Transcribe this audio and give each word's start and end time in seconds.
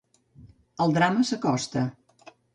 El 0.85 0.95
drama 0.95 1.27
s'acosta. 1.31 1.87